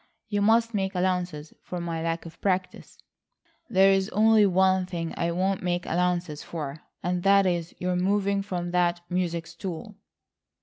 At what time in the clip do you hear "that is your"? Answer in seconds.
7.21-7.95